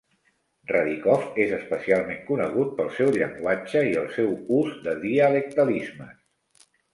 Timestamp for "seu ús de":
4.17-4.97